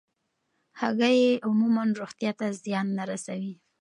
هګۍ 0.81 1.19
عموماً 1.47 1.83
روغتیا 1.99 2.31
ته 2.39 2.47
زیان 2.63 2.87
نه 2.97 3.03
رسوي. 3.11 3.53